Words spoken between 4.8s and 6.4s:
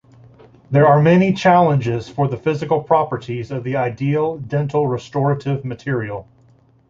restorative material.